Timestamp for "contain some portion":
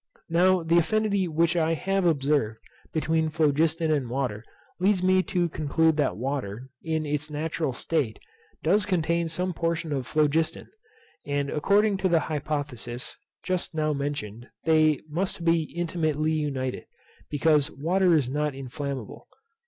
8.87-9.93